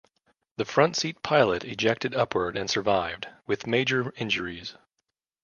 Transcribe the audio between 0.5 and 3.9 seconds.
The front-seat pilot ejected upward and survived, with